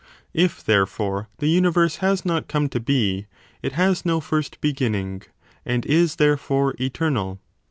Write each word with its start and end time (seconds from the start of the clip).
If, 0.33 0.63
therefore, 0.63 1.27
the 1.37 1.45
universe 1.45 1.97
has 1.97 2.25
not 2.25 2.47
come 2.47 2.69
to 2.69 2.79
be, 2.79 3.27
it 3.61 3.73
has 3.73 4.03
no 4.03 4.19
first 4.19 4.59
beginning, 4.59 5.21
and 5.63 5.85
is 5.85 6.15
therefore 6.15 6.73
eternal. 6.81 7.39